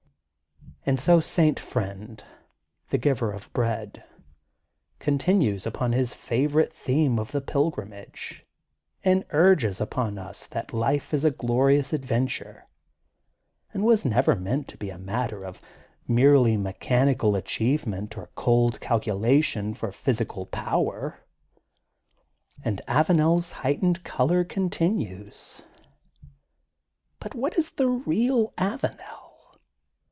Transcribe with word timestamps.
'* 0.81 0.83
And 0.91 0.99
so 0.99 1.19
St. 1.19 1.59
Friend, 1.59 2.23
the 2.89 2.97
Giver 2.97 3.31
of 3.31 3.53
Bread, 3.53 4.03
continues 4.97 5.67
upon 5.67 5.91
his 5.91 6.11
favorite 6.15 6.73
theme 6.73 7.19
of 7.19 7.27
^*The 7.29 7.39
Pilgrimage" 7.41 8.47
and 9.03 9.23
urges 9.29 9.79
upon 9.79 10.17
us 10.17 10.47
that 10.47 10.73
life 10.73 11.13
is 11.13 11.23
a 11.23 11.29
glorious 11.29 11.93
adventure 11.93 12.65
and 13.71 13.83
was 13.83 14.03
never 14.03 14.35
meant 14.35 14.67
to 14.69 14.77
be 14.77 14.89
a 14.89 14.97
matter 14.97 15.43
of 15.45 15.61
merely 16.07 16.57
mechani 16.57 17.17
cal 17.19 17.35
achievement 17.35 18.17
or 18.17 18.31
cold 18.33 18.79
calculation 18.79 19.75
for 19.75 19.89
physi 19.91 20.27
cal 20.27 20.47
power. 20.47 21.19
And 22.65 22.81
AvanePs 22.87 23.51
heightened 23.61 24.03
color 24.03 24.43
continues., 24.43 25.61
But 27.19 27.35
what 27.35 27.59
is 27.59 27.69
the 27.73 27.87
real 27.87 28.53
Avanel? 28.57 29.19